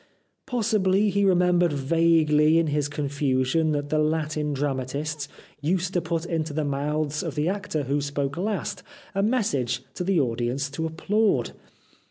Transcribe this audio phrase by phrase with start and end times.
[0.47, 5.27] Pos sibly he remembered vaguely in his confusion that the Latin dramatists
[5.61, 8.81] used to put into the mouths of the actor who spoke last
[9.13, 11.51] a message to the audience to applaud.